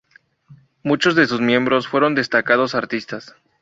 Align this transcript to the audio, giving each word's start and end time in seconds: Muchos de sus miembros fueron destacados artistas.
Muchos 0.81 1.13
de 1.13 1.27
sus 1.27 1.41
miembros 1.41 1.87
fueron 1.87 2.15
destacados 2.15 2.73
artistas. 2.73 3.35